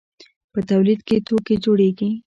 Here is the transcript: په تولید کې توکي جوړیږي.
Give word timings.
په 0.51 0.59
تولید 0.69 0.99
کې 1.07 1.17
توکي 1.27 1.55
جوړیږي. 1.63 2.09